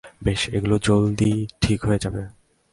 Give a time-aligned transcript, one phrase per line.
[0.23, 2.21] বেশ, এগুলো জলদিই ঠিক হয়ে যাবে।